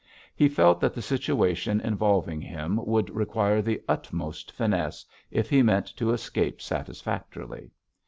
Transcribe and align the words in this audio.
He 0.35 0.49
felt 0.49 0.79
that 0.81 0.95
the 0.95 1.01
situation 1.03 1.79
involving 1.79 2.41
him 2.41 2.83
would 2.83 3.11
require 3.11 3.61
the 3.61 3.83
utmost 3.87 4.51
finesse, 4.51 5.05
if 5.29 5.47
he 5.47 5.61
meant 5.61 5.95
to 5.97 6.11
escape 6.11 6.59
satisfactorily. 6.59 7.69